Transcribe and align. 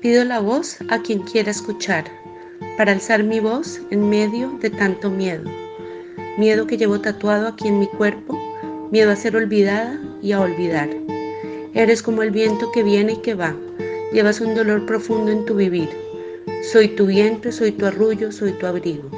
Pido 0.00 0.24
la 0.24 0.40
voz 0.40 0.78
a 0.88 1.02
quien 1.02 1.20
quiera 1.20 1.50
escuchar, 1.50 2.04
para 2.78 2.92
alzar 2.92 3.22
mi 3.22 3.38
voz 3.38 3.82
en 3.90 4.08
medio 4.08 4.48
de 4.62 4.70
tanto 4.70 5.10
miedo. 5.10 5.44
Miedo 6.38 6.66
que 6.66 6.78
llevo 6.78 7.02
tatuado 7.02 7.48
aquí 7.48 7.68
en 7.68 7.80
mi 7.80 7.86
cuerpo, 7.86 8.40
miedo 8.90 9.10
a 9.10 9.16
ser 9.16 9.36
olvidada 9.36 10.00
y 10.22 10.32
a 10.32 10.40
olvidar. 10.40 10.88
Eres 11.74 12.02
como 12.02 12.22
el 12.22 12.30
viento 12.30 12.72
que 12.72 12.82
viene 12.82 13.12
y 13.12 13.16
que 13.18 13.34
va, 13.34 13.54
llevas 14.10 14.40
un 14.40 14.54
dolor 14.54 14.86
profundo 14.86 15.32
en 15.32 15.44
tu 15.44 15.54
vivir. 15.54 15.90
Soy 16.62 16.88
tu 16.88 17.04
vientre, 17.04 17.52
soy 17.52 17.70
tu 17.70 17.84
arrullo, 17.84 18.32
soy 18.32 18.52
tu 18.52 18.64
abrigo, 18.64 19.10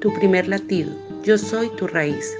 tu 0.00 0.14
primer 0.14 0.46
latido, 0.46 0.92
yo 1.24 1.38
soy 1.38 1.70
tu 1.70 1.88
raíz. 1.88 2.36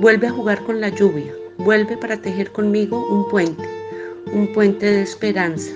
Vuelve 0.00 0.26
a 0.26 0.32
jugar 0.32 0.64
con 0.64 0.80
la 0.80 0.88
lluvia, 0.88 1.32
vuelve 1.58 1.96
para 1.96 2.20
tejer 2.20 2.50
conmigo 2.50 3.06
un 3.08 3.28
puente, 3.28 3.62
un 4.32 4.52
puente 4.52 4.86
de 4.86 5.02
esperanza, 5.02 5.70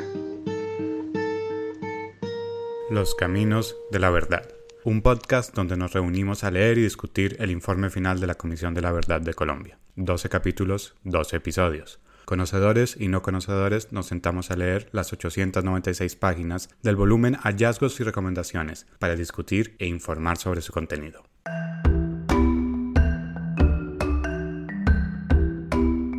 los 2.91 3.15
Caminos 3.15 3.77
de 3.91 3.99
la 3.99 4.09
Verdad, 4.09 4.49
un 4.83 5.03
podcast 5.03 5.55
donde 5.55 5.77
nos 5.77 5.93
reunimos 5.93 6.43
a 6.43 6.51
leer 6.51 6.79
y 6.79 6.83
discutir 6.83 7.37
el 7.39 7.51
informe 7.51 7.91
final 7.91 8.19
de 8.19 8.27
la 8.27 8.37
Comisión 8.37 8.73
de 8.73 8.81
la 8.81 8.93
Verdad 8.93 9.21
de 9.21 9.35
Colombia. 9.35 9.79
12 9.97 10.31
capítulos, 10.31 10.95
12 11.05 11.37
episodios. 11.37 12.01
Conocedores 12.25 12.97
y 12.99 13.09
no 13.09 13.21
conocedores 13.21 13.93
nos 13.93 14.07
sentamos 14.07 14.51
a 14.51 14.57
leer 14.57 14.89
las 14.93 15.13
896 15.13 16.17
páginas 16.17 16.71
del 16.83 16.97
volumen 16.97 17.35
Hallazgos 17.35 18.01
y 18.01 18.05
Recomendaciones 18.05 18.87
para 18.99 19.17
discutir 19.17 19.77
e 19.79 19.87
informar 19.87 20.39
sobre 20.39 20.63
su 20.63 20.73
contenido. 20.73 21.25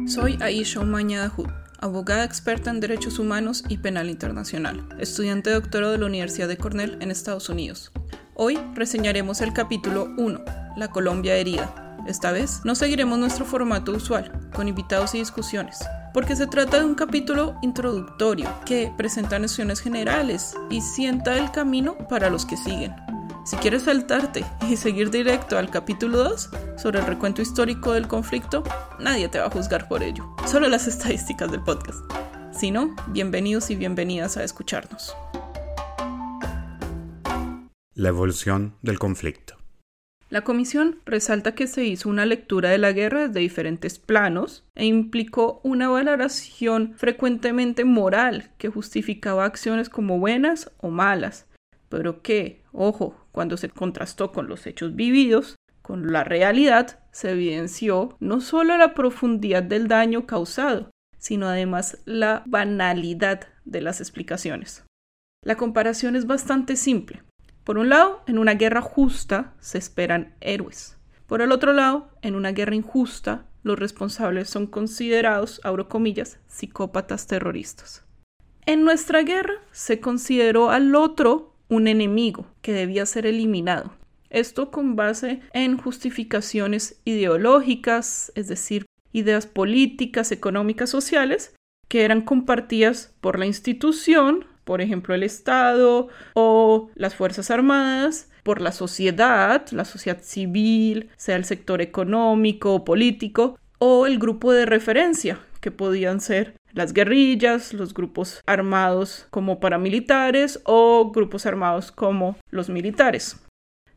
Soy 0.07 0.37
Aisha 0.41 0.81
Umaña 0.81 1.31
abogada 1.81 2.23
experta 2.23 2.69
en 2.69 2.79
derechos 2.79 3.19
humanos 3.19 3.63
y 3.69 3.77
penal 3.77 4.09
internacional, 4.09 4.87
estudiante 4.99 5.51
doctorado 5.51 5.93
de 5.93 5.97
la 5.97 6.05
Universidad 6.05 6.47
de 6.47 6.57
Cornell 6.57 6.97
en 7.01 7.11
Estados 7.11 7.49
Unidos. 7.49 7.91
Hoy 8.33 8.59
reseñaremos 8.75 9.41
el 9.41 9.53
capítulo 9.53 10.13
1, 10.17 10.43
La 10.77 10.89
Colombia 10.89 11.35
herida. 11.35 11.97
Esta 12.07 12.31
vez 12.31 12.61
no 12.63 12.75
seguiremos 12.75 13.19
nuestro 13.19 13.45
formato 13.45 13.91
usual, 13.91 14.31
con 14.53 14.67
invitados 14.67 15.13
y 15.15 15.19
discusiones, 15.19 15.79
porque 16.13 16.35
se 16.35 16.47
trata 16.47 16.79
de 16.79 16.85
un 16.85 16.95
capítulo 16.95 17.57
introductorio 17.61 18.49
que 18.65 18.91
presenta 18.97 19.39
nociones 19.39 19.79
generales 19.79 20.55
y 20.69 20.81
sienta 20.81 21.37
el 21.37 21.51
camino 21.51 21.97
para 22.09 22.29
los 22.29 22.45
que 22.45 22.57
siguen. 22.57 22.93
Si 23.49 23.55
quieres 23.55 23.81
saltarte 23.81 24.45
y 24.69 24.77
seguir 24.77 25.09
directo 25.09 25.57
al 25.57 25.71
capítulo 25.71 26.19
2 26.19 26.51
sobre 26.77 26.99
el 26.99 27.07
recuento 27.07 27.41
histórico 27.41 27.93
del 27.93 28.07
conflicto, 28.07 28.63
nadie 28.99 29.27
te 29.27 29.39
va 29.39 29.47
a 29.47 29.49
juzgar 29.49 29.87
por 29.87 30.03
ello, 30.03 30.35
solo 30.45 30.69
las 30.69 30.87
estadísticas 30.87 31.49
del 31.49 31.63
podcast. 31.63 31.99
Si 32.53 32.69
no, 32.69 32.95
bienvenidos 33.07 33.71
y 33.71 33.75
bienvenidas 33.75 34.37
a 34.37 34.43
escucharnos. 34.43 35.15
La 37.95 38.09
evolución 38.09 38.75
del 38.83 38.99
conflicto. 38.99 39.55
La 40.29 40.43
comisión 40.43 40.99
resalta 41.05 41.55
que 41.55 41.65
se 41.65 41.85
hizo 41.85 42.07
una 42.07 42.27
lectura 42.27 42.69
de 42.69 42.77
la 42.77 42.91
guerra 42.91 43.29
desde 43.29 43.39
diferentes 43.39 43.97
planos 43.97 44.63
e 44.75 44.85
implicó 44.85 45.59
una 45.63 45.89
valoración 45.89 46.93
frecuentemente 46.97 47.83
moral 47.83 48.51
que 48.59 48.69
justificaba 48.69 49.45
acciones 49.45 49.89
como 49.89 50.19
buenas 50.19 50.69
o 50.77 50.91
malas, 50.91 51.47
pero 51.89 52.21
que, 52.21 52.61
ojo, 52.71 53.18
cuando 53.31 53.57
se 53.57 53.69
contrastó 53.69 54.31
con 54.31 54.47
los 54.47 54.65
hechos 54.67 54.95
vividos, 54.95 55.55
con 55.81 56.11
la 56.11 56.23
realidad, 56.23 56.99
se 57.11 57.31
evidenció 57.31 58.15
no 58.19 58.41
solo 58.41 58.77
la 58.77 58.93
profundidad 58.93 59.63
del 59.63 59.87
daño 59.87 60.27
causado, 60.27 60.91
sino 61.17 61.47
además 61.47 61.97
la 62.05 62.43
banalidad 62.45 63.47
de 63.65 63.81
las 63.81 63.99
explicaciones. 63.99 64.85
La 65.43 65.55
comparación 65.55 66.15
es 66.15 66.27
bastante 66.27 66.75
simple. 66.75 67.23
Por 67.63 67.77
un 67.77 67.89
lado, 67.89 68.23
en 68.27 68.39
una 68.39 68.55
guerra 68.55 68.81
justa 68.81 69.53
se 69.59 69.77
esperan 69.77 70.35
héroes. 70.41 70.97
Por 71.27 71.41
el 71.41 71.51
otro 71.51 71.73
lado, 71.73 72.09
en 72.21 72.35
una 72.35 72.51
guerra 72.51 72.75
injusta, 72.75 73.45
los 73.63 73.77
responsables 73.77 74.49
son 74.49 74.67
considerados, 74.67 75.61
abro 75.63 75.87
comillas, 75.87 76.39
psicópatas 76.47 77.27
terroristas. 77.27 78.03
En 78.65 78.83
nuestra 78.83 79.23
guerra 79.23 79.55
se 79.71 79.99
consideró 79.99 80.69
al 80.69 80.95
otro 80.95 81.48
un 81.69 81.87
enemigo 81.87 82.45
que 82.61 82.73
debía 82.73 83.05
ser 83.05 83.25
eliminado. 83.25 83.93
Esto 84.29 84.69
con 84.69 84.95
base 84.95 85.39
en 85.53 85.77
justificaciones 85.77 86.99
ideológicas, 87.05 88.31
es 88.35 88.47
decir, 88.47 88.85
ideas 89.11 89.47
políticas, 89.47 90.31
económicas, 90.31 90.89
sociales, 90.89 91.55
que 91.87 92.03
eran 92.03 92.21
compartidas 92.21 93.13
por 93.21 93.39
la 93.39 93.47
institución, 93.47 94.45
por 94.63 94.81
ejemplo 94.81 95.15
el 95.15 95.23
Estado 95.23 96.09
o 96.33 96.91
las 96.93 97.15
Fuerzas 97.15 97.49
Armadas, 97.49 98.29
por 98.43 98.61
la 98.61 98.71
sociedad, 98.71 99.65
la 99.71 99.85
sociedad 99.85 100.21
civil, 100.21 101.09
sea 101.17 101.35
el 101.35 101.45
sector 101.45 101.81
económico 101.81 102.75
o 102.75 102.85
político, 102.85 103.57
o 103.79 104.05
el 104.05 104.19
grupo 104.19 104.51
de 104.51 104.65
referencia, 104.65 105.39
que 105.61 105.71
podían 105.71 106.21
ser 106.21 106.53
las 106.73 106.93
guerrillas, 106.93 107.73
los 107.73 107.93
grupos 107.93 108.41
armados 108.45 109.27
como 109.29 109.59
paramilitares 109.59 110.61
o 110.65 111.11
grupos 111.11 111.45
armados 111.45 111.91
como 111.91 112.37
los 112.49 112.69
militares. 112.69 113.45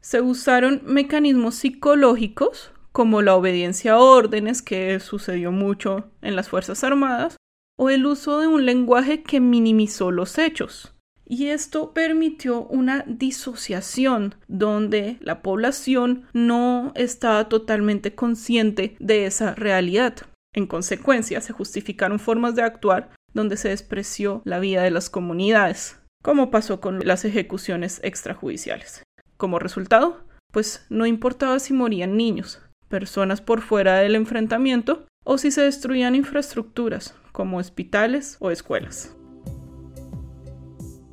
Se 0.00 0.20
usaron 0.20 0.82
mecanismos 0.84 1.54
psicológicos 1.54 2.72
como 2.92 3.22
la 3.22 3.34
obediencia 3.34 3.94
a 3.94 3.98
órdenes, 3.98 4.62
que 4.62 5.00
sucedió 5.00 5.50
mucho 5.50 6.10
en 6.20 6.36
las 6.36 6.48
Fuerzas 6.48 6.84
Armadas, 6.84 7.36
o 7.78 7.88
el 7.90 8.06
uso 8.06 8.38
de 8.40 8.46
un 8.46 8.66
lenguaje 8.66 9.22
que 9.22 9.40
minimizó 9.40 10.10
los 10.10 10.38
hechos. 10.38 10.94
Y 11.24 11.46
esto 11.46 11.94
permitió 11.94 12.64
una 12.64 13.04
disociación 13.06 14.34
donde 14.48 15.16
la 15.20 15.40
población 15.40 16.26
no 16.34 16.92
estaba 16.94 17.48
totalmente 17.48 18.14
consciente 18.14 18.96
de 19.00 19.24
esa 19.24 19.54
realidad. 19.54 20.16
En 20.54 20.66
consecuencia, 20.66 21.40
se 21.40 21.54
justificaron 21.54 22.18
formas 22.18 22.54
de 22.54 22.62
actuar 22.62 23.10
donde 23.32 23.56
se 23.56 23.70
despreció 23.70 24.42
la 24.44 24.58
vida 24.58 24.82
de 24.82 24.90
las 24.90 25.08
comunidades, 25.08 25.98
como 26.22 26.50
pasó 26.50 26.80
con 26.80 27.00
las 27.06 27.24
ejecuciones 27.24 28.00
extrajudiciales. 28.04 29.02
Como 29.38 29.58
resultado, 29.58 30.24
pues 30.52 30.84
no 30.90 31.06
importaba 31.06 31.58
si 31.58 31.72
morían 31.72 32.18
niños, 32.18 32.60
personas 32.88 33.40
por 33.40 33.62
fuera 33.62 33.96
del 33.96 34.14
enfrentamiento 34.14 35.06
o 35.24 35.38
si 35.38 35.50
se 35.50 35.62
destruían 35.62 36.14
infraestructuras, 36.14 37.14
como 37.32 37.56
hospitales 37.56 38.36
o 38.38 38.50
escuelas. 38.50 39.16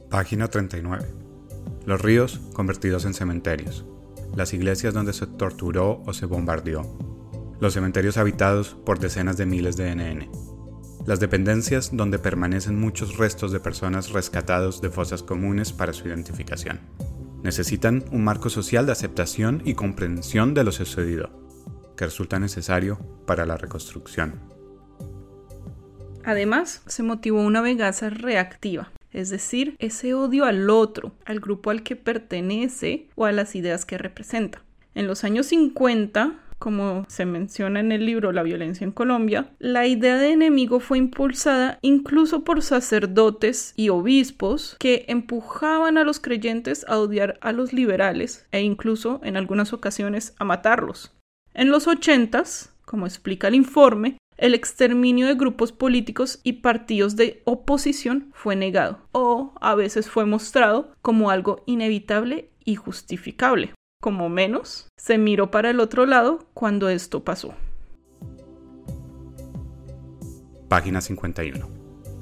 Página 0.10 0.50
39. 0.50 1.08
Los 1.86 2.02
ríos 2.02 2.42
convertidos 2.52 3.06
en 3.06 3.14
cementerios. 3.14 3.86
Las 4.36 4.54
iglesias 4.54 4.94
donde 4.94 5.14
se 5.14 5.28
torturó 5.28 6.04
o 6.06 6.14
se 6.14 6.26
bombardeó 6.26 7.09
los 7.60 7.74
cementerios 7.74 8.18
habitados 8.18 8.76
por 8.86 9.00
decenas 9.00 9.38
de 9.38 9.46
miles 9.46 9.76
de 9.76 9.94
NN, 9.96 10.30
las 11.06 11.20
dependencias 11.20 11.96
donde 11.96 12.20
permanecen 12.20 12.80
muchos 12.80 13.18
restos 13.18 13.52
de 13.52 13.60
personas 13.60 14.12
rescatados 14.12 14.82
de 14.82 14.90
fosas 14.90 15.24
comunes 15.24 15.74
para 15.74 15.94
su 15.94 16.08
identificación. 16.08 16.80
Necesitan 17.44 18.06
un 18.12 18.24
marco 18.24 18.50
social 18.50 18.86
de 18.86 18.92
aceptación 18.92 19.62
y 19.66 19.74
comprensión 19.74 20.54
de 20.54 20.64
lo 20.64 20.72
sucedido, 20.72 21.30
que 21.96 22.06
resulta 22.06 22.40
necesario 22.40 23.00
para 23.26 23.46
la 23.46 23.58
reconstrucción. 23.58 24.40
Además, 26.24 26.82
se 26.86 27.02
motivó 27.02 27.42
una 27.42 27.62
venganza 27.62 28.10
reactiva, 28.10 28.92
es 29.12 29.30
decir, 29.30 29.76
ese 29.80 30.14
odio 30.14 30.46
al 30.46 30.70
otro, 30.70 31.14
al 31.26 31.40
grupo 31.40 31.72
al 31.72 31.82
que 31.82 31.96
pertenece 31.96 33.08
o 33.16 33.26
a 33.26 33.32
las 33.32 33.56
ideas 33.56 33.86
que 33.86 33.98
representa. 33.98 34.62
En 34.96 35.08
los 35.08 35.24
años 35.24 35.48
50, 35.48 36.34
como 36.60 37.06
se 37.08 37.26
menciona 37.26 37.80
en 37.80 37.92
el 37.92 38.06
libro 38.06 38.32
La 38.32 38.44
violencia 38.44 38.84
en 38.84 38.92
Colombia, 38.92 39.52
la 39.60 39.88
idea 39.88 40.18
de 40.18 40.32
enemigo 40.32 40.80
fue 40.80 40.98
impulsada 40.98 41.80
incluso 41.82 42.44
por 42.44 42.62
sacerdotes 42.62 43.74
y 43.76 43.90
obispos 43.90 44.76
que 44.80 45.06
empujaban 45.08 45.98
a 45.98 46.04
los 46.04 46.20
creyentes 46.20 46.86
a 46.88 47.00
odiar 47.00 47.40
a 47.42 47.54
los 47.54 47.74
liberales 47.74 48.46
e 48.52 48.62
incluso 48.62 49.22
en 49.24 49.38
algunas 49.38 49.74
ocasiones 49.74 50.36
a 50.38 50.44
matarlos. 50.44 51.14
En 51.54 51.72
los 51.72 51.88
ochentas, 51.88 52.74
como 52.86 53.08
explica 53.08 53.48
el 53.48 53.56
informe, 53.56 54.18
el 54.38 54.54
exterminio 54.54 55.28
de 55.28 55.36
grupos 55.36 55.72
políticos 55.72 56.40
y 56.44 56.54
partidos 56.54 57.16
de 57.16 57.42
oposición 57.46 58.30
fue 58.34 58.56
negado 58.56 59.00
o 59.12 59.54
a 59.60 59.76
veces 59.76 60.10
fue 60.10 60.26
mostrado 60.26 60.94
como 61.02 61.30
algo 61.30 61.64
inevitable 61.66 62.50
y 62.64 62.76
justificable 62.76 63.74
como 64.02 64.30
menos, 64.30 64.88
se 64.98 65.18
miró 65.18 65.52
para 65.52 65.70
el 65.70 65.80
otro 65.82 66.06
lado 66.06 66.48
cuando 66.54 66.88
esto 66.90 67.24
pasó. 67.26 67.54
Página 70.70 71.02
51. 71.02 71.68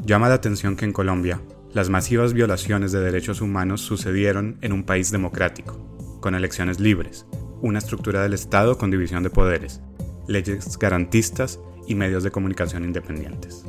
Llama 0.04 0.30
la 0.30 0.36
atención 0.36 0.76
que 0.76 0.86
en 0.86 0.94
Colombia 0.94 1.42
las 1.74 1.90
masivas 1.90 2.34
violaciones 2.34 2.92
de 2.92 3.02
derechos 3.02 3.42
humanos 3.42 3.82
sucedieron 3.82 4.58
en 4.62 4.74
un 4.74 4.84
país 4.84 5.12
democrático, 5.12 5.78
con 6.20 6.34
elecciones 6.34 6.80
libres, 6.80 7.28
una 7.62 7.80
estructura 7.80 8.24
del 8.24 8.34
Estado 8.34 8.78
con 8.78 8.90
división 8.90 9.22
de 9.22 9.30
poderes, 9.30 9.82
leyes 10.28 10.80
garantistas 10.80 11.60
y 11.88 11.94
medios 11.94 12.24
de 12.24 12.32
comunicación 12.32 12.86
independientes. 12.86 13.66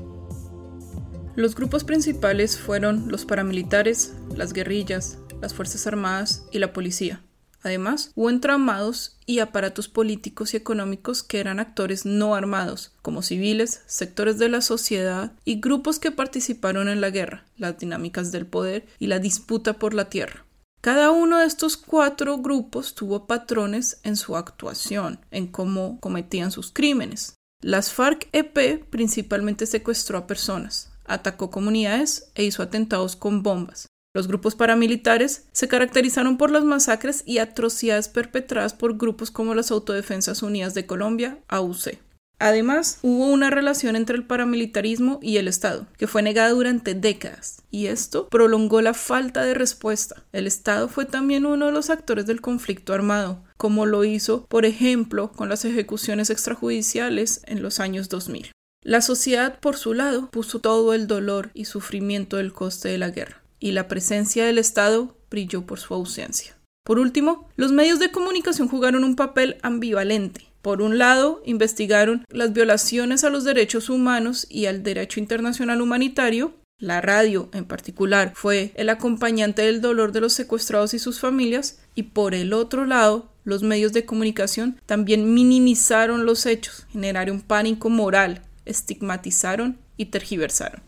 Los 1.36 1.54
grupos 1.54 1.84
principales 1.84 2.58
fueron 2.58 3.08
los 3.08 3.26
paramilitares, 3.26 4.16
las 4.34 4.52
guerrillas, 4.52 5.18
las 5.42 5.52
Fuerzas 5.54 5.86
Armadas 5.86 6.48
y 6.50 6.58
la 6.58 6.72
policía. 6.72 7.22
Además, 7.62 8.12
hubo 8.14 8.30
entramados 8.30 9.16
y 9.26 9.40
aparatos 9.40 9.88
políticos 9.88 10.54
y 10.54 10.56
económicos 10.56 11.22
que 11.22 11.40
eran 11.40 11.58
actores 11.58 12.06
no 12.06 12.34
armados, 12.34 12.92
como 13.02 13.22
civiles, 13.22 13.82
sectores 13.86 14.38
de 14.38 14.48
la 14.48 14.60
sociedad 14.60 15.32
y 15.44 15.60
grupos 15.60 15.98
que 15.98 16.12
participaron 16.12 16.88
en 16.88 17.00
la 17.00 17.10
guerra, 17.10 17.44
las 17.56 17.78
dinámicas 17.78 18.30
del 18.30 18.46
poder 18.46 18.86
y 18.98 19.08
la 19.08 19.18
disputa 19.18 19.74
por 19.74 19.94
la 19.94 20.08
tierra. 20.08 20.44
Cada 20.80 21.10
uno 21.10 21.38
de 21.38 21.46
estos 21.46 21.76
cuatro 21.76 22.38
grupos 22.38 22.94
tuvo 22.94 23.26
patrones 23.26 23.98
en 24.04 24.16
su 24.16 24.36
actuación, 24.36 25.18
en 25.32 25.48
cómo 25.48 25.98
cometían 25.98 26.52
sus 26.52 26.70
crímenes. 26.70 27.34
Las 27.60 27.92
FARC-EP 27.92 28.84
principalmente 28.88 29.66
secuestró 29.66 30.18
a 30.18 30.26
personas, 30.28 30.92
atacó 31.04 31.50
comunidades 31.50 32.30
e 32.36 32.44
hizo 32.44 32.62
atentados 32.62 33.16
con 33.16 33.42
bombas. 33.42 33.88
Los 34.18 34.26
grupos 34.26 34.56
paramilitares 34.56 35.44
se 35.52 35.68
caracterizaron 35.68 36.38
por 36.38 36.50
las 36.50 36.64
masacres 36.64 37.22
y 37.24 37.38
atrocidades 37.38 38.08
perpetradas 38.08 38.74
por 38.74 38.98
grupos 38.98 39.30
como 39.30 39.54
las 39.54 39.70
Autodefensas 39.70 40.42
Unidas 40.42 40.74
de 40.74 40.86
Colombia, 40.86 41.38
AUC. 41.46 42.00
Además, 42.40 42.98
hubo 43.02 43.28
una 43.28 43.50
relación 43.50 43.94
entre 43.94 44.16
el 44.16 44.26
paramilitarismo 44.26 45.20
y 45.22 45.36
el 45.36 45.46
Estado, 45.46 45.86
que 45.96 46.08
fue 46.08 46.22
negada 46.22 46.50
durante 46.50 46.94
décadas, 46.94 47.62
y 47.70 47.86
esto 47.86 48.28
prolongó 48.28 48.80
la 48.80 48.92
falta 48.92 49.44
de 49.44 49.54
respuesta. 49.54 50.24
El 50.32 50.48
Estado 50.48 50.88
fue 50.88 51.04
también 51.04 51.46
uno 51.46 51.66
de 51.66 51.72
los 51.72 51.88
actores 51.88 52.26
del 52.26 52.40
conflicto 52.40 52.94
armado, 52.94 53.44
como 53.56 53.86
lo 53.86 54.02
hizo, 54.02 54.46
por 54.46 54.64
ejemplo, 54.64 55.30
con 55.30 55.48
las 55.48 55.64
ejecuciones 55.64 56.28
extrajudiciales 56.28 57.42
en 57.44 57.62
los 57.62 57.78
años 57.78 58.08
2000. 58.08 58.50
La 58.82 59.00
sociedad, 59.00 59.60
por 59.60 59.76
su 59.76 59.94
lado, 59.94 60.28
puso 60.32 60.58
todo 60.58 60.92
el 60.92 61.06
dolor 61.06 61.50
y 61.54 61.66
sufrimiento 61.66 62.38
del 62.38 62.52
coste 62.52 62.88
de 62.88 62.98
la 62.98 63.10
guerra, 63.10 63.42
y 63.60 63.72
la 63.72 63.88
presencia 63.88 64.44
del 64.46 64.58
Estado 64.58 65.16
brilló 65.30 65.66
por 65.66 65.78
su 65.78 65.94
ausencia. 65.94 66.56
Por 66.84 66.98
último, 66.98 67.48
los 67.56 67.70
medios 67.70 67.98
de 67.98 68.10
comunicación 68.10 68.66
jugaron 68.66 69.04
un 69.04 69.14
papel 69.14 69.58
ambivalente. 69.62 70.46
Por 70.62 70.82
un 70.82 70.98
lado, 70.98 71.42
investigaron 71.44 72.24
las 72.30 72.52
violaciones 72.52 73.24
a 73.24 73.30
los 73.30 73.44
derechos 73.44 73.90
humanos 73.90 74.46
y 74.48 74.66
al 74.66 74.82
derecho 74.82 75.20
internacional 75.20 75.82
humanitario. 75.82 76.54
La 76.78 77.00
radio, 77.00 77.50
en 77.52 77.66
particular, 77.66 78.32
fue 78.34 78.72
el 78.74 78.88
acompañante 78.88 79.62
del 79.62 79.80
dolor 79.80 80.12
de 80.12 80.20
los 80.20 80.32
secuestrados 80.32 80.94
y 80.94 80.98
sus 80.98 81.20
familias. 81.20 81.80
Y 81.94 82.04
por 82.04 82.34
el 82.34 82.52
otro 82.52 82.86
lado, 82.86 83.30
los 83.44 83.62
medios 83.62 83.92
de 83.92 84.04
comunicación 84.04 84.80
también 84.86 85.34
minimizaron 85.34 86.24
los 86.24 86.46
hechos, 86.46 86.86
generaron 86.90 87.40
pánico 87.40 87.90
moral, 87.90 88.42
estigmatizaron 88.64 89.78
y 89.96 90.06
tergiversaron. 90.06 90.87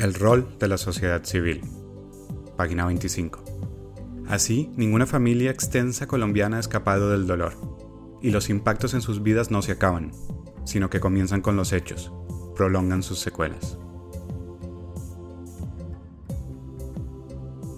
El 0.00 0.14
rol 0.14 0.56
de 0.58 0.66
la 0.66 0.78
sociedad 0.78 1.22
civil. 1.24 1.60
Página 2.56 2.86
25. 2.86 3.44
Así, 4.28 4.70
ninguna 4.74 5.04
familia 5.04 5.50
extensa 5.50 6.06
colombiana 6.06 6.56
ha 6.56 6.60
escapado 6.60 7.10
del 7.10 7.26
dolor, 7.26 7.52
y 8.22 8.30
los 8.30 8.48
impactos 8.48 8.94
en 8.94 9.02
sus 9.02 9.22
vidas 9.22 9.50
no 9.50 9.60
se 9.60 9.72
acaban, 9.72 10.12
sino 10.64 10.88
que 10.88 11.00
comienzan 11.00 11.42
con 11.42 11.54
los 11.54 11.74
hechos, 11.74 12.14
prolongan 12.56 13.02
sus 13.02 13.18
secuelas. 13.18 13.76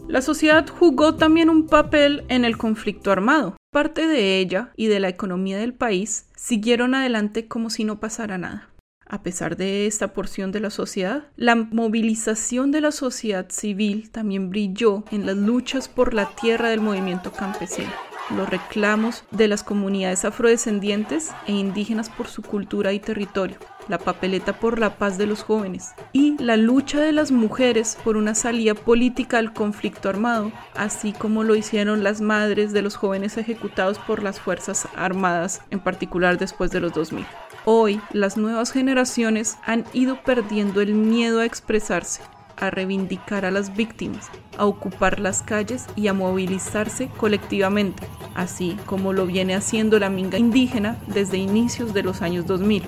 La 0.06 0.22
sociedad 0.22 0.64
jugó 0.69 1.16
también 1.16 1.50
un 1.50 1.66
papel 1.66 2.24
en 2.28 2.44
el 2.44 2.56
conflicto 2.56 3.10
armado. 3.10 3.56
Parte 3.72 4.06
de 4.06 4.38
ella 4.38 4.70
y 4.76 4.86
de 4.86 5.00
la 5.00 5.08
economía 5.08 5.58
del 5.58 5.74
país 5.74 6.26
siguieron 6.36 6.94
adelante 6.94 7.48
como 7.48 7.69
si 7.69 7.82
no 7.82 7.98
pasara 7.98 8.38
nada. 8.38 8.71
A 9.12 9.22
pesar 9.22 9.58
de 9.58 9.86
esta 9.86 10.14
porción 10.14 10.52
de 10.52 10.60
la 10.60 10.70
sociedad, 10.70 11.24
la 11.36 11.54
movilización 11.54 12.70
de 12.70 12.80
la 12.80 12.92
sociedad 12.92 13.44
civil 13.50 14.08
también 14.08 14.48
brilló 14.48 15.04
en 15.10 15.26
las 15.26 15.36
luchas 15.36 15.86
por 15.86 16.14
la 16.14 16.30
tierra 16.34 16.70
del 16.70 16.80
movimiento 16.80 17.30
campesino, 17.30 17.90
los 18.34 18.48
reclamos 18.48 19.24
de 19.30 19.48
las 19.48 19.62
comunidades 19.64 20.24
afrodescendientes 20.24 21.30
e 21.46 21.52
indígenas 21.52 22.08
por 22.08 22.26
su 22.26 22.40
cultura 22.40 22.94
y 22.94 23.00
territorio, 23.00 23.58
la 23.86 23.98
papeleta 23.98 24.58
por 24.58 24.78
la 24.78 24.96
paz 24.96 25.18
de 25.18 25.26
los 25.26 25.42
jóvenes 25.42 25.90
y 26.14 26.42
la 26.42 26.56
lucha 26.56 26.98
de 26.98 27.12
las 27.12 27.32
mujeres 27.32 27.98
por 28.02 28.16
una 28.16 28.34
salida 28.34 28.74
política 28.74 29.36
al 29.36 29.52
conflicto 29.52 30.08
armado, 30.08 30.52
así 30.74 31.12
como 31.12 31.44
lo 31.44 31.54
hicieron 31.54 32.02
las 32.02 32.22
madres 32.22 32.72
de 32.72 32.80
los 32.80 32.96
jóvenes 32.96 33.36
ejecutados 33.36 33.98
por 33.98 34.22
las 34.22 34.40
Fuerzas 34.40 34.88
Armadas, 34.96 35.60
en 35.70 35.80
particular 35.80 36.38
después 36.38 36.70
de 36.70 36.80
los 36.80 36.94
2000. 36.94 37.26
Hoy 37.64 38.00
las 38.12 38.36
nuevas 38.36 38.72
generaciones 38.72 39.56
han 39.64 39.84
ido 39.92 40.20
perdiendo 40.24 40.80
el 40.80 40.94
miedo 40.94 41.38
a 41.38 41.44
expresarse, 41.44 42.20
a 42.56 42.70
reivindicar 42.70 43.44
a 43.44 43.52
las 43.52 43.76
víctimas, 43.76 44.30
a 44.58 44.66
ocupar 44.66 45.20
las 45.20 45.44
calles 45.44 45.86
y 45.94 46.08
a 46.08 46.12
movilizarse 46.12 47.08
colectivamente, 47.16 48.02
así 48.34 48.76
como 48.84 49.12
lo 49.12 49.26
viene 49.26 49.54
haciendo 49.54 50.00
la 50.00 50.10
minga 50.10 50.38
indígena 50.38 50.98
desde 51.06 51.36
inicios 51.36 51.94
de 51.94 52.02
los 52.02 52.20
años 52.20 52.46
2000. 52.46 52.82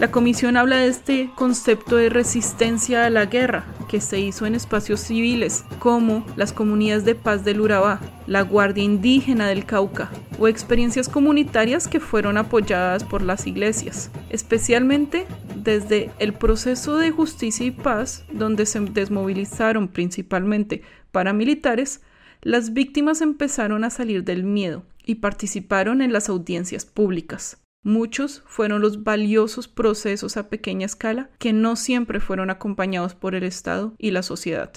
La 0.00 0.10
comisión 0.10 0.56
habla 0.56 0.78
de 0.78 0.88
este 0.88 1.30
concepto 1.36 1.94
de 1.94 2.08
resistencia 2.08 3.06
a 3.06 3.10
la 3.10 3.26
guerra 3.26 3.66
que 3.88 4.00
se 4.00 4.18
hizo 4.18 4.46
en 4.46 4.56
espacios 4.56 4.98
civiles 4.98 5.64
como 5.78 6.26
las 6.34 6.52
comunidades 6.52 7.04
de 7.04 7.14
paz 7.14 7.44
del 7.44 7.60
Urabá, 7.60 8.00
la 8.26 8.42
Guardia 8.42 8.82
Indígena 8.82 9.46
del 9.46 9.64
Cauca 9.64 10.10
o 10.38 10.48
experiencias 10.48 11.08
comunitarias 11.08 11.88
que 11.88 12.00
fueron 12.00 12.38
apoyadas 12.38 13.04
por 13.04 13.22
las 13.22 13.46
iglesias, 13.46 14.10
especialmente 14.30 15.26
desde 15.56 16.10
el 16.18 16.32
proceso 16.32 16.96
de 16.96 17.10
justicia 17.10 17.66
y 17.66 17.70
paz 17.70 18.24
donde 18.32 18.66
se 18.66 18.80
desmovilizaron 18.80 19.88
principalmente 19.88 20.82
paramilitares, 21.10 22.00
las 22.40 22.72
víctimas 22.72 23.20
empezaron 23.20 23.84
a 23.84 23.90
salir 23.90 24.24
del 24.24 24.44
miedo 24.44 24.84
y 25.04 25.16
participaron 25.16 26.02
en 26.02 26.12
las 26.12 26.28
audiencias 26.28 26.84
públicas. 26.84 27.58
Muchos 27.82 28.42
fueron 28.46 28.80
los 28.80 29.02
valiosos 29.02 29.66
procesos 29.66 30.36
a 30.36 30.48
pequeña 30.48 30.86
escala 30.86 31.30
que 31.38 31.52
no 31.52 31.74
siempre 31.76 32.20
fueron 32.20 32.50
acompañados 32.50 33.14
por 33.14 33.34
el 33.34 33.44
Estado 33.44 33.94
y 33.98 34.10
la 34.10 34.22
sociedad. 34.22 34.72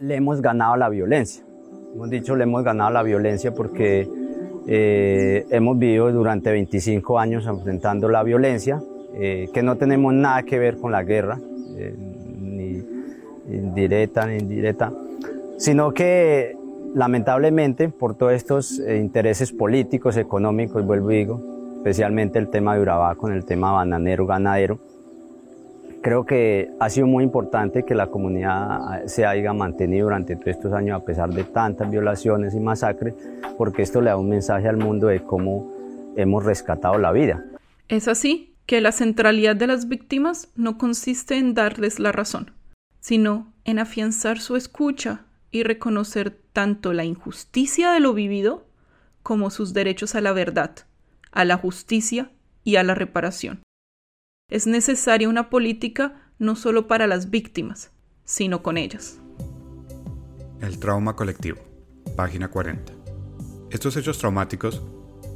Le 0.00 0.16
hemos 0.16 0.40
ganado 0.40 0.76
la 0.76 0.88
violencia. 0.88 1.45
Hemos 1.96 2.10
dicho 2.10 2.36
le 2.36 2.44
hemos 2.44 2.62
ganado 2.62 2.90
la 2.90 3.02
violencia 3.02 3.54
porque 3.54 4.06
eh, 4.66 5.46
hemos 5.48 5.78
vivido 5.78 6.12
durante 6.12 6.50
25 6.52 7.18
años 7.18 7.46
enfrentando 7.46 8.10
la 8.10 8.22
violencia, 8.22 8.82
eh, 9.14 9.48
que 9.54 9.62
no 9.62 9.76
tenemos 9.76 10.12
nada 10.12 10.42
que 10.42 10.58
ver 10.58 10.76
con 10.76 10.92
la 10.92 11.02
guerra, 11.04 11.38
eh, 11.74 11.94
ni 12.38 12.84
indirecta 13.48 14.26
ni 14.26 14.36
indirecta, 14.36 14.92
sino 15.56 15.94
que 15.94 16.54
lamentablemente 16.94 17.88
por 17.88 18.14
todos 18.14 18.34
estos 18.34 18.78
intereses 18.78 19.50
políticos, 19.52 20.18
económicos, 20.18 20.84
vuelvo 20.84 21.12
y 21.12 21.16
digo, 21.16 21.40
especialmente 21.78 22.38
el 22.38 22.48
tema 22.48 22.74
de 22.74 22.82
Urabá 22.82 23.14
con 23.14 23.32
el 23.32 23.46
tema 23.46 23.72
bananero 23.72 24.26
ganadero. 24.26 24.78
Creo 26.06 26.24
que 26.24 26.70
ha 26.78 26.88
sido 26.88 27.08
muy 27.08 27.24
importante 27.24 27.82
que 27.82 27.96
la 27.96 28.06
comunidad 28.06 29.06
se 29.06 29.26
haya 29.26 29.52
mantenido 29.52 30.04
durante 30.04 30.36
todos 30.36 30.46
estos 30.46 30.72
años 30.72 31.02
a 31.02 31.04
pesar 31.04 31.30
de 31.30 31.42
tantas 31.42 31.90
violaciones 31.90 32.54
y 32.54 32.60
masacres, 32.60 33.16
porque 33.58 33.82
esto 33.82 34.00
le 34.00 34.10
da 34.10 34.16
un 34.16 34.28
mensaje 34.28 34.68
al 34.68 34.76
mundo 34.76 35.08
de 35.08 35.24
cómo 35.24 35.74
hemos 36.14 36.44
rescatado 36.44 36.96
la 36.98 37.10
vida. 37.10 37.44
Es 37.88 38.06
así 38.06 38.54
que 38.66 38.80
la 38.80 38.92
centralidad 38.92 39.56
de 39.56 39.66
las 39.66 39.88
víctimas 39.88 40.48
no 40.54 40.78
consiste 40.78 41.38
en 41.38 41.54
darles 41.54 41.98
la 41.98 42.12
razón, 42.12 42.52
sino 43.00 43.52
en 43.64 43.80
afianzar 43.80 44.38
su 44.38 44.54
escucha 44.54 45.24
y 45.50 45.64
reconocer 45.64 46.38
tanto 46.52 46.92
la 46.92 47.02
injusticia 47.02 47.90
de 47.90 47.98
lo 47.98 48.14
vivido 48.14 48.64
como 49.24 49.50
sus 49.50 49.74
derechos 49.74 50.14
a 50.14 50.20
la 50.20 50.30
verdad 50.30 50.70
a 51.32 51.44
la 51.44 51.56
justicia 51.56 52.30
y 52.62 52.76
a 52.76 52.84
la 52.84 52.94
reparación. 52.94 53.65
Es 54.48 54.68
necesaria 54.68 55.28
una 55.28 55.50
política 55.50 56.30
no 56.38 56.54
solo 56.54 56.86
para 56.86 57.08
las 57.08 57.30
víctimas, 57.30 57.90
sino 58.24 58.62
con 58.62 58.76
ellas. 58.76 59.18
El 60.60 60.78
trauma 60.78 61.16
colectivo, 61.16 61.58
página 62.14 62.48
40. 62.48 62.92
Estos 63.70 63.96
hechos 63.96 64.18
traumáticos 64.18 64.84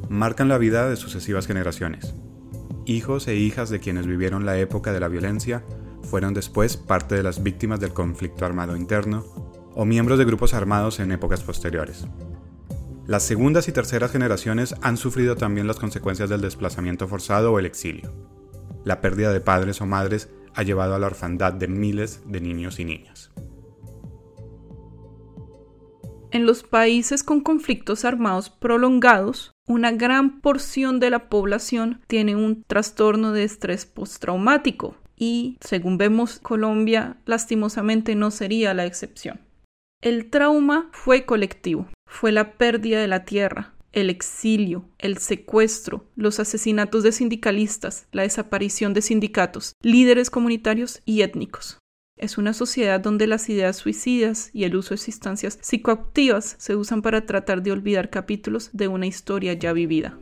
marcan 0.09 0.49
la 0.49 0.59
vida 0.59 0.89
de 0.89 0.95
sucesivas 0.95 1.49
generaciones. 1.49 2.15
Hijos 2.87 3.27
e 3.27 3.35
hijas 3.35 3.69
de 3.69 3.81
quienes 3.81 4.07
vivieron 4.07 4.47
la 4.47 4.57
época 4.59 4.93
de 4.93 5.01
la 5.01 5.09
violencia 5.09 5.65
fueron 6.05 6.33
después 6.33 6.77
parte 6.77 7.17
de 7.17 7.25
las 7.25 7.43
víctimas 7.43 7.81
del 7.81 7.93
conflicto 7.93 8.47
armado 8.47 8.77
interno 8.77 9.25
o 9.75 9.85
miembros 9.85 10.21
de 10.21 10.25
grupos 10.25 10.55
armados 10.55 11.01
en 11.01 11.11
épocas 11.11 11.43
posteriores. 11.43 12.07
Las 13.09 13.25
segundas 13.25 13.67
y 13.67 13.73
terceras 13.73 14.13
generaciones 14.13 14.77
han 14.83 14.97
sufrido 14.97 15.35
también 15.35 15.67
las 15.67 15.81
consecuencias 15.81 16.31
del 16.31 16.43
desplazamiento 16.43 17.09
forzado 17.09 17.53
o 17.53 17.59
el 17.59 17.67
exilio. 17.67 18.13
La 18.85 19.01
pérdida 19.01 19.33
de 19.33 19.41
padres 19.41 19.81
o 19.81 19.87
madres 19.87 20.31
ha 20.55 20.63
llevado 20.63 20.95
a 20.95 20.99
la 20.99 21.07
orfandad 21.07 21.53
de 21.53 21.69
miles 21.69 22.23
de 22.27 22.41
niños 22.41 22.81
y 22.81 22.85
niñas. 22.85 23.31
En 26.33 26.47
los 26.47 26.63
países 26.63 27.25
con 27.25 27.41
conflictos 27.41 28.05
armados 28.05 28.51
prolongados, 28.51 29.53
una 29.67 29.91
gran 29.91 30.41
porción 30.41 31.01
de 31.01 31.11
la 31.11 31.29
población 31.29 32.03
tiene 32.07 32.37
un 32.37 32.63
trastorno 32.63 33.33
de 33.33 33.43
estrés 33.43 33.85
postraumático 33.85 34.97
y, 35.17 35.59
según 35.61 35.99
vemos, 35.99 36.39
Colombia 36.39 37.17
lastimosamente 37.27 38.15
no 38.15 38.31
sería 38.31 38.75
la 38.75 38.87
excepción. 38.87 39.41
El 40.03 40.31
trauma 40.31 40.89
fue 40.93 41.27
colectivo, 41.27 41.89
fue 42.07 42.31
la 42.31 42.53
pérdida 42.53 43.01
de 43.01 43.09
la 43.09 43.25
tierra, 43.25 43.75
el 43.93 44.11
exilio, 44.11 44.85
el 44.99 45.19
secuestro, 45.19 46.05
los 46.17 46.41
asesinatos 46.41 47.03
de 47.03 47.13
sindicalistas, 47.13 48.07
la 48.13 48.23
desaparición 48.23 48.95
de 48.95 49.03
sindicatos, 49.03 49.75
líderes 49.83 50.31
comunitarios 50.31 51.01
y 51.05 51.23
étnicos. 51.23 51.79
Es 52.17 52.37
una 52.37 52.53
sociedad 52.53 53.01
donde 53.01 53.27
las 53.27 53.49
ideas 53.49 53.77
suicidas 53.77 54.51
y 54.53 54.65
el 54.65 54.77
uso 54.77 54.95
de 54.95 54.99
sustancias 54.99 55.59
psicoactivas 55.63 56.55
se 56.59 56.77
usan 56.77 57.01
para 57.01 57.25
tratar 57.25 57.63
de 57.63 57.73
olvidar 57.73 58.11
capítulos 58.11 58.71
de 58.73 58.89
una 58.89 59.07
historia 59.07 59.55
ya 59.55 59.73
vivida. 59.73 60.19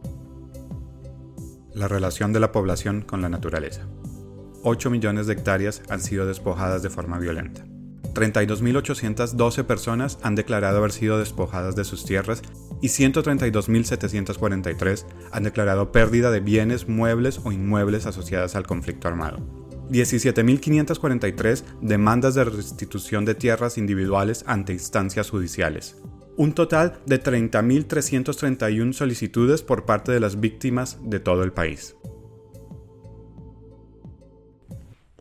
La 1.75 1.89
relación 1.89 2.33
de 2.33 2.41
la 2.41 2.53
población 2.53 3.03
con 3.03 3.21
la 3.21 3.29
naturaleza. 3.29 3.87
8 4.63 4.91
millones 4.91 5.27
de 5.27 5.35
hectáreas 5.35 5.83
han 5.89 6.01
sido 6.01 6.27
despojadas 6.27 6.83
de 6.83 6.91
forma 6.91 7.19
violenta. 7.19 7.65
32.812 8.19 9.65
personas 9.65 10.19
han 10.23 10.35
declarado 10.35 10.79
haber 10.79 10.93
sido 10.93 11.19
despojadas 11.19 11.77
de 11.77 11.85
sus 11.85 12.05
tierras 12.05 12.43
y 12.83 12.89
132.743 12.89 15.07
han 15.31 15.43
declarado 15.45 15.93
pérdida 15.93 16.31
de 16.31 16.41
bienes 16.41 16.89
muebles 16.89 17.41
o 17.45 17.53
inmuebles 17.53 18.07
asociadas 18.07 18.57
al 18.57 18.67
conflicto 18.67 19.09
armado. 19.09 19.39
17.543 19.91 21.65
demandas 21.81 22.35
de 22.35 22.45
restitución 22.45 23.25
de 23.25 23.35
tierras 23.35 23.79
individuales 23.79 24.45
ante 24.47 24.73
instancias 24.73 25.31
judiciales. 25.31 25.97
Un 26.37 26.53
total 26.53 27.01
de 27.07 27.23
30.331 27.23 28.93
solicitudes 28.93 29.63
por 29.63 29.87
parte 29.87 30.13
de 30.13 30.21
las 30.21 30.41
víctimas 30.41 30.99
de 31.03 31.21
todo 31.21 31.43
el 31.43 31.53
país. 31.53 31.97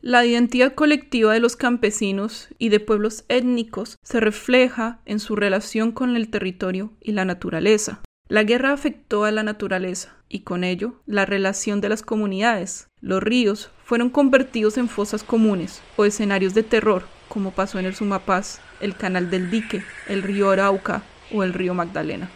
La 0.07 0.25
identidad 0.25 0.73
colectiva 0.73 1.33
de 1.33 1.41
los 1.41 1.57
campesinos 1.57 2.47
y 2.57 2.69
de 2.69 2.79
pueblos 2.79 3.25
étnicos 3.27 3.97
se 4.03 4.21
refleja 4.21 5.01
en 5.03 5.19
su 5.19 5.35
relación 5.35 5.91
con 5.91 6.15
el 6.15 6.29
territorio 6.29 6.93
y 7.01 7.11
la 7.11 7.25
naturaleza. 7.25 7.99
La 8.29 8.43
guerra 8.43 8.71
afectó 8.71 9.25
a 9.25 9.31
la 9.31 9.43
naturaleza 9.43 10.15
y 10.29 10.43
con 10.43 10.63
ello 10.63 11.01
la 11.07 11.25
relación 11.25 11.81
de 11.81 11.89
las 11.89 12.03
comunidades. 12.03 12.87
Los 13.01 13.21
ríos 13.21 13.69
fueron 13.83 14.09
convertidos 14.09 14.77
en 14.77 14.87
fosas 14.87 15.25
comunes 15.25 15.81
o 15.97 16.05
escenarios 16.05 16.53
de 16.53 16.63
terror, 16.63 17.03
como 17.27 17.51
pasó 17.51 17.77
en 17.77 17.85
el 17.85 17.93
Sumapaz, 17.93 18.61
el 18.79 18.95
Canal 18.95 19.29
del 19.29 19.51
Dique, 19.51 19.83
el 20.07 20.23
río 20.23 20.51
Arauca 20.51 21.03
o 21.33 21.43
el 21.43 21.51
río 21.51 21.73
Magdalena. 21.73 22.29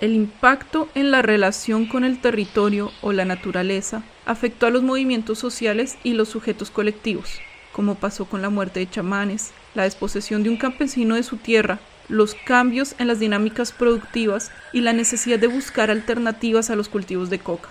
El 0.00 0.12
impacto 0.12 0.90
en 0.94 1.10
la 1.10 1.22
relación 1.22 1.86
con 1.86 2.04
el 2.04 2.20
territorio 2.20 2.90
o 3.00 3.12
la 3.14 3.24
naturaleza 3.24 4.02
afectó 4.30 4.66
a 4.66 4.70
los 4.70 4.82
movimientos 4.82 5.38
sociales 5.38 5.98
y 6.04 6.12
los 6.12 6.28
sujetos 6.28 6.70
colectivos, 6.70 7.40
como 7.72 7.96
pasó 7.96 8.26
con 8.26 8.42
la 8.42 8.50
muerte 8.50 8.80
de 8.80 8.88
chamanes, 8.88 9.50
la 9.74 9.82
desposesión 9.82 10.42
de 10.42 10.50
un 10.50 10.56
campesino 10.56 11.16
de 11.16 11.22
su 11.22 11.36
tierra 11.36 11.80
los 12.10 12.34
cambios 12.34 12.96
en 12.98 13.06
las 13.06 13.20
dinámicas 13.20 13.72
productivas 13.72 14.50
y 14.72 14.80
la 14.80 14.92
necesidad 14.92 15.38
de 15.38 15.46
buscar 15.46 15.90
alternativas 15.90 16.68
a 16.68 16.76
los 16.76 16.88
cultivos 16.88 17.30
de 17.30 17.38
coca. 17.38 17.68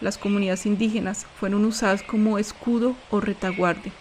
Las 0.00 0.18
comunidades 0.18 0.66
indígenas 0.66 1.26
fueron 1.38 1.64
usadas 1.64 2.02
como 2.02 2.38
escudo 2.38 2.96
o 3.10 3.20
retaguardia. 3.20 3.92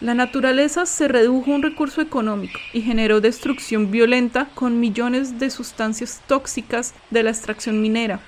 La 0.00 0.14
naturaleza 0.14 0.86
se 0.86 1.08
redujo 1.08 1.52
a 1.52 1.54
un 1.54 1.62
recurso 1.62 2.00
económico 2.00 2.58
y 2.72 2.80
generó 2.80 3.20
destrucción 3.20 3.90
violenta 3.90 4.48
con 4.54 4.80
millones 4.80 5.38
de 5.38 5.50
sustancias 5.50 6.22
tóxicas 6.26 6.94
de 7.10 7.22
la 7.22 7.30
extracción 7.30 7.80
minera, 7.82 8.20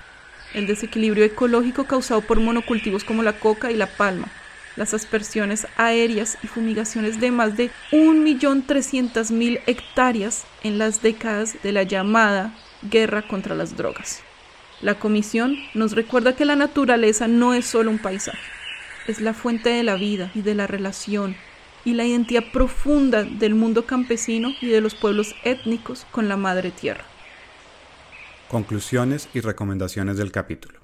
el 0.53 0.67
desequilibrio 0.67 1.25
ecológico 1.25 1.85
causado 1.85 2.21
por 2.21 2.39
monocultivos 2.39 3.03
como 3.03 3.23
la 3.23 3.33
coca 3.33 3.71
y 3.71 3.75
la 3.75 3.87
palma, 3.87 4.27
las 4.75 4.93
aspersiones 4.93 5.67
aéreas 5.77 6.37
y 6.43 6.47
fumigaciones 6.47 7.19
de 7.19 7.31
más 7.31 7.57
de 7.57 7.69
1.300.000 7.91 9.61
hectáreas 9.67 10.45
en 10.63 10.77
las 10.77 11.01
décadas 11.01 11.55
de 11.61 11.71
la 11.71 11.83
llamada 11.83 12.53
guerra 12.81 13.21
contra 13.27 13.55
las 13.55 13.77
drogas. 13.77 14.21
La 14.81 14.95
comisión 14.95 15.57
nos 15.73 15.93
recuerda 15.93 16.35
que 16.35 16.45
la 16.45 16.55
naturaleza 16.55 17.27
no 17.27 17.53
es 17.53 17.65
solo 17.65 17.89
un 17.89 17.99
paisaje, 17.99 18.39
es 19.07 19.21
la 19.21 19.33
fuente 19.33 19.69
de 19.69 19.83
la 19.83 19.95
vida 19.95 20.31
y 20.35 20.41
de 20.41 20.55
la 20.55 20.67
relación 20.67 21.35
y 21.85 21.93
la 21.93 22.05
identidad 22.05 22.43
profunda 22.51 23.23
del 23.23 23.55
mundo 23.55 23.85
campesino 23.85 24.53
y 24.61 24.67
de 24.67 24.81
los 24.81 24.95
pueblos 24.95 25.35
étnicos 25.43 26.05
con 26.11 26.27
la 26.27 26.37
madre 26.37 26.71
tierra. 26.71 27.05
Conclusiones 28.49 29.29
y 29.33 29.39
recomendaciones 29.39 30.17
del 30.17 30.31
capítulo. 30.31 30.79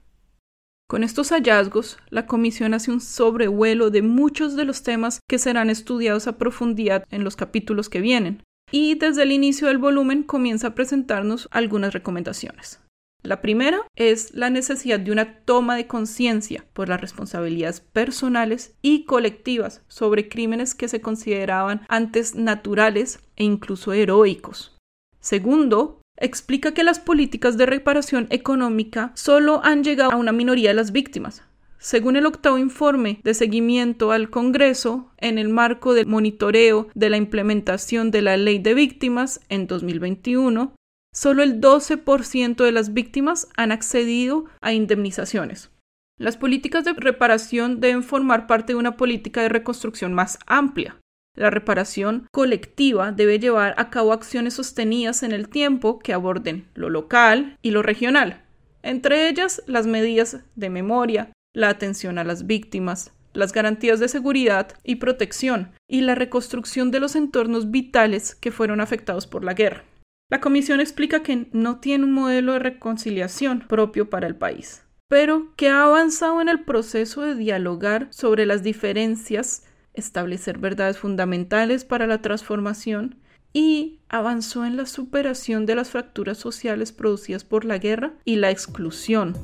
Con 0.88 1.04
estos 1.04 1.30
hallazgos, 1.30 2.00
la 2.10 2.26
Comisión 2.26 2.74
hace 2.74 2.90
un 2.90 3.00
sobrevuelo 3.00 3.92
de 3.92 4.02
muchos 4.02 4.56
de 4.56 4.66
los 4.66 4.82
temas 4.82 5.20
que 5.30 5.38
serán 5.38 5.70
estudiados 5.70 6.28
a 6.28 6.40
profundidad 6.40 7.06
en 7.12 7.24
los 7.24 7.36
capítulos 7.36 7.90
que 7.90 8.02
vienen, 8.02 8.42
y 8.72 8.96
desde 8.96 9.24
el 9.24 9.32
inicio 9.32 9.68
del 9.68 9.78
volumen 9.78 10.24
comienza 10.24 10.68
a 10.68 10.76
presentarnos 10.76 11.48
algunas 11.52 11.94
recomendaciones. 11.94 12.80
La 13.22 13.42
primera 13.42 13.86
es 13.96 14.34
la 14.34 14.50
necesidad 14.50 15.00
de 15.00 15.12
una 15.12 15.42
toma 15.42 15.76
de 15.76 15.88
conciencia 15.88 16.66
por 16.74 16.88
las 16.90 17.02
responsabilidades 17.02 17.82
personales 17.82 18.74
y 18.82 19.04
colectivas 19.04 19.84
sobre 19.90 20.30
crímenes 20.30 20.74
que 20.74 20.88
se 20.88 21.02
consideraban 21.02 21.82
antes 21.90 22.34
naturales 22.34 23.20
e 23.36 23.44
incluso 23.44 23.92
heroicos. 23.94 24.78
Segundo, 25.20 25.99
explica 26.20 26.74
que 26.74 26.84
las 26.84 27.00
políticas 27.00 27.58
de 27.58 27.66
reparación 27.66 28.28
económica 28.30 29.12
solo 29.16 29.62
han 29.64 29.84
llegado 29.84 30.12
a 30.12 30.18
una 30.18 30.32
minoría 30.32 30.70
de 30.70 30.76
las 30.76 30.92
víctimas. 30.92 31.44
Según 31.78 32.18
el 32.18 32.26
octavo 32.26 32.58
informe 32.58 33.22
de 33.24 33.34
seguimiento 33.34 34.12
al 34.12 34.30
Congreso, 34.30 35.12
en 35.18 35.38
el 35.38 35.48
marco 35.48 35.94
del 35.94 36.08
monitoreo 36.08 36.90
de 36.94 37.10
la 37.10 37.16
implementación 37.16 38.12
de 38.12 38.22
la 38.22 38.36
ley 38.36 38.60
de 38.60 38.74
víctimas 38.74 39.40
en 39.48 39.66
2021, 39.66 40.74
solo 41.14 41.42
el 41.42 41.62
12% 41.62 42.66
de 42.66 42.72
las 42.74 42.94
víctimas 42.94 43.48
han 43.56 43.72
accedido 43.72 44.46
a 44.60 44.74
indemnizaciones. 44.74 45.72
Las 46.18 46.36
políticas 46.36 46.84
de 46.84 46.92
reparación 46.92 47.80
deben 47.80 48.04
formar 48.04 48.46
parte 48.46 48.74
de 48.74 48.80
una 48.80 48.98
política 48.98 49.42
de 49.42 49.48
reconstrucción 49.48 50.14
más 50.14 50.38
amplia, 50.48 50.98
la 51.36 51.50
reparación 51.50 52.28
colectiva 52.32 53.12
debe 53.12 53.40
llevar 53.40 53.74
a 53.78 53.90
cabo 53.90 54.14
acciones 54.14 54.56
sostenidas 54.56 55.24
en 55.24 55.32
el 55.32 55.50
tiempo 55.50 56.00
que 56.00 56.14
aborden 56.14 56.68
lo 56.74 56.90
local 56.90 57.58
y 57.62 57.72
lo 57.72 57.82
regional, 57.82 58.44
entre 58.84 59.30
ellas 59.30 59.62
las 59.68 59.88
medidas 59.88 60.40
de 60.56 60.70
memoria, 60.70 61.32
la 61.54 61.70
atención 61.70 62.18
a 62.18 62.24
las 62.24 62.46
víctimas, 62.48 63.14
las 63.34 63.54
garantías 63.54 64.00
de 64.00 64.08
seguridad 64.08 64.74
y 64.84 64.96
protección 64.96 65.72
y 65.88 66.02
la 66.02 66.16
reconstrucción 66.16 66.92
de 66.92 67.00
los 67.00 67.16
entornos 67.16 67.72
vitales 67.72 68.36
que 68.36 68.52
fueron 68.52 68.82
afectados 68.82 69.28
por 69.28 69.44
la 69.44 69.54
guerra. 69.54 69.84
La 70.32 70.42
Comisión 70.42 70.80
explica 70.80 71.24
que 71.24 71.48
no 71.54 71.80
tiene 71.80 72.06
un 72.06 72.12
modelo 72.12 72.54
de 72.54 72.60
reconciliación 72.60 73.66
propio 73.68 74.10
para 74.10 74.28
el 74.28 74.36
país, 74.36 74.84
pero 75.08 75.54
que 75.56 75.70
ha 75.70 75.84
avanzado 75.84 76.40
en 76.42 76.50
el 76.50 76.64
proceso 76.64 77.22
de 77.24 77.36
dialogar 77.36 78.08
sobre 78.12 78.46
las 78.46 78.62
diferencias 78.62 79.64
establecer 80.00 80.58
verdades 80.58 80.98
fundamentales 80.98 81.86
para 81.86 82.08
la 82.08 82.22
transformación 82.22 83.18
y 83.54 84.00
avanzó 84.10 84.66
en 84.66 84.78
la 84.78 84.86
superación 84.86 85.66
de 85.66 85.76
las 85.76 85.90
fracturas 85.90 86.38
sociales 86.38 86.92
producidas 86.92 87.44
por 87.44 87.66
la 87.66 87.78
guerra 87.78 88.14
y 88.26 88.36
la 88.38 88.52
exclusión. 88.52 89.36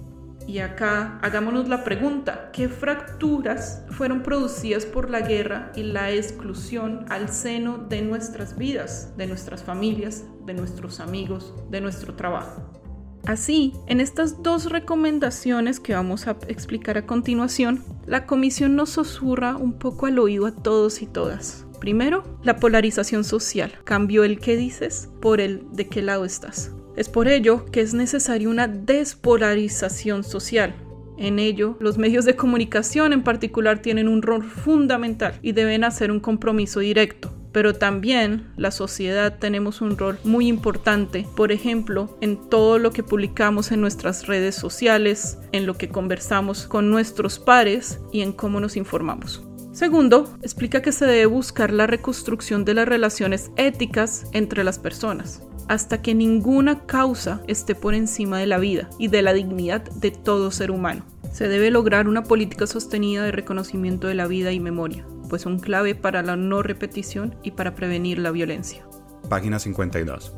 Y 0.48 0.60
acá 0.60 1.18
hagámonos 1.24 1.68
la 1.68 1.84
pregunta, 1.84 2.52
¿qué 2.54 2.70
fracturas 2.70 3.84
fueron 3.90 4.22
producidas 4.22 4.86
por 4.86 5.10
la 5.10 5.22
guerra 5.22 5.72
y 5.76 5.82
la 5.84 6.12
exclusión 6.12 7.06
al 7.10 7.30
seno 7.30 7.80
de 7.80 8.04
nuestras 8.04 8.56
vidas, 8.56 9.16
de 9.18 9.26
nuestras 9.26 9.64
familias, 9.64 10.24
de 10.46 10.54
nuestros 10.54 11.00
amigos, 11.00 11.54
de 11.72 11.82
nuestro 11.82 12.14
trabajo? 12.14 12.85
Así, 13.26 13.74
en 13.88 14.02
estas 14.02 14.44
dos 14.44 14.70
recomendaciones 14.70 15.80
que 15.80 15.96
vamos 15.96 16.28
a 16.28 16.38
explicar 16.48 17.00
a 17.00 17.08
continuación, 17.08 17.84
la 18.06 18.28
comisión 18.28 18.76
nos 18.76 18.92
susurra 18.92 19.58
un 19.58 19.74
poco 19.74 20.06
al 20.06 20.20
oído 20.20 20.46
a 20.46 20.52
todos 20.52 21.02
y 21.02 21.08
todas. 21.08 21.66
Primero, 21.80 22.24
la 22.44 22.58
polarización 22.58 23.24
social. 23.24 23.74
Cambió 23.84 24.24
el 24.24 24.40
qué 24.40 24.56
dices 24.58 25.10
por 25.22 25.42
el 25.42 25.64
de 25.72 25.88
qué 25.88 26.04
lado 26.04 26.24
estás. 26.24 26.72
Es 26.96 27.10
por 27.10 27.28
ello 27.28 27.66
que 27.66 27.82
es 27.82 27.96
necesaria 27.96 28.48
una 28.48 28.68
despolarización 28.68 30.24
social. 30.24 30.76
En 31.18 31.40
ello, 31.40 31.78
los 31.80 31.98
medios 31.98 32.26
de 32.26 32.36
comunicación 32.36 33.12
en 33.12 33.24
particular 33.24 33.82
tienen 33.82 34.08
un 34.08 34.22
rol 34.22 34.44
fundamental 34.44 35.40
y 35.42 35.54
deben 35.54 35.84
hacer 35.84 36.12
un 36.12 36.20
compromiso 36.20 36.80
directo 36.80 37.34
pero 37.56 37.74
también 37.74 38.52
la 38.58 38.70
sociedad 38.70 39.40
tenemos 39.40 39.80
un 39.80 39.98
rol 39.98 40.20
muy 40.26 40.50
importante, 40.50 41.26
por 41.38 41.54
ejemplo, 41.54 42.18
en 42.20 42.50
todo 42.50 42.80
lo 42.80 42.92
que 42.92 43.02
publicamos 43.02 43.72
en 43.72 43.80
nuestras 43.80 44.28
redes 44.28 44.56
sociales, 44.56 45.38
en 45.54 45.66
lo 45.66 45.78
que 45.78 45.88
conversamos 45.88 46.68
con 46.68 46.92
nuestros 46.92 47.40
pares 47.40 48.02
y 48.12 48.24
en 48.24 48.34
cómo 48.34 48.60
nos 48.60 48.76
informamos. 48.76 49.48
Segundo, 49.72 50.38
explica 50.42 50.82
que 50.82 50.92
se 50.92 51.06
debe 51.06 51.28
buscar 51.28 51.72
la 51.72 51.88
reconstrucción 51.88 52.66
de 52.66 52.74
las 52.74 52.90
relaciones 52.90 53.50
éticas 53.56 54.26
entre 54.34 54.66
las 54.66 54.78
personas. 54.78 55.42
hasta 55.68 56.02
que 56.04 56.14
ninguna 56.14 56.86
causa 56.86 57.42
esté 57.48 57.74
por 57.74 57.96
encima 57.96 58.38
de 58.38 58.46
la 58.46 58.60
vida 58.60 58.88
y 59.00 59.08
de 59.08 59.24
la 59.24 59.34
dignidad 59.34 59.82
de 59.82 60.12
todo 60.12 60.52
ser 60.52 60.70
humano. 60.70 61.04
Se 61.32 61.48
debe 61.48 61.72
lograr 61.72 62.08
una 62.08 62.22
política 62.22 62.68
sostenida 62.68 63.24
de 63.24 63.32
reconocimiento 63.32 64.06
de 64.08 64.14
la 64.14 64.28
vida 64.28 64.52
y 64.52 64.60
memoria, 64.60 65.08
pues 65.28 65.44
son 65.44 65.60
clave 65.60 65.96
para 65.96 66.22
la 66.22 66.36
no 66.36 66.62
repetición 66.62 67.36
y 67.44 67.52
para 67.52 67.76
prevenir 67.76 68.20
la 68.20 68.32
violencia. 68.32 68.86
Página 69.30 69.60
52. 69.60 70.34